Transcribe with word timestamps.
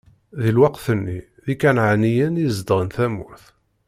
Di 0.41 0.49
lweqt-nni, 0.55 1.19
d 1.43 1.47
Ikanɛaniyen 1.53 2.33
i 2.37 2.43
yezedɣen 2.43 2.89
tamurt. 2.95 3.45